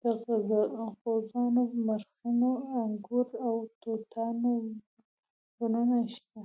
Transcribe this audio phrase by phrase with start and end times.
[0.00, 0.02] د
[1.02, 4.52] غوزانو مرخڼو انګورو او توتانو
[5.56, 6.40] بڼونه شته.